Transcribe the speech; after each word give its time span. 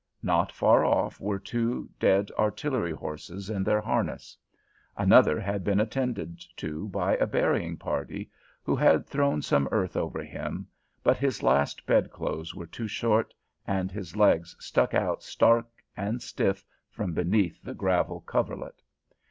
Not 0.23 0.51
far 0.51 0.83
off 0.83 1.19
were 1.21 1.37
two 1.37 1.87
dead 1.99 2.31
artillery 2.35 2.91
horses 2.91 3.51
in 3.51 3.63
their 3.63 3.81
harness. 3.81 4.35
Another 4.97 5.39
had 5.39 5.63
been 5.63 5.79
attended 5.79 6.41
to 6.57 6.87
by 6.87 7.17
a 7.17 7.27
burying 7.27 7.77
party, 7.77 8.31
who 8.63 8.75
had 8.75 9.05
thrown 9.05 9.43
some 9.43 9.69
earth 9.71 9.95
over 9.95 10.23
him 10.23 10.65
but 11.03 11.17
his 11.17 11.43
last 11.43 11.85
bed 11.85 12.09
clothes 12.09 12.55
were 12.55 12.65
too 12.65 12.87
short, 12.87 13.31
and 13.67 13.91
his 13.91 14.15
legs 14.15 14.55
stuck 14.59 14.95
out 14.95 15.21
stark 15.21 15.67
and 15.95 16.23
stiff 16.23 16.65
from 16.89 17.13
beneath 17.13 17.61
the 17.61 17.75
gravel 17.75 18.21
coverlet. 18.21 18.81